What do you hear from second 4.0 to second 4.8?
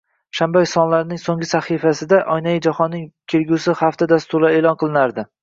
dasturlari